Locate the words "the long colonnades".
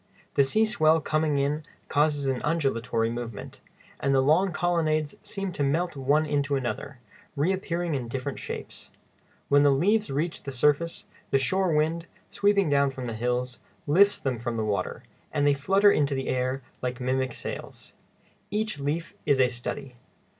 4.15-5.13